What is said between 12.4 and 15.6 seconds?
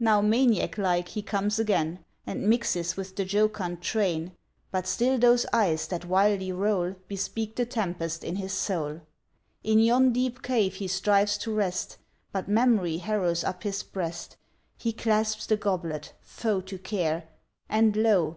Mem'ry harrows up his breast; He clasps the